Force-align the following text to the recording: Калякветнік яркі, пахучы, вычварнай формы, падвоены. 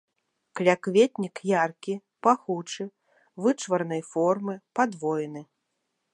Калякветнік 0.59 1.35
яркі, 1.63 1.93
пахучы, 2.29 2.83
вычварнай 3.47 4.01
формы, 4.11 4.53
падвоены. 4.81 5.41